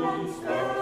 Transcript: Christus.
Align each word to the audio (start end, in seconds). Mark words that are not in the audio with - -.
Christus. 0.00 0.79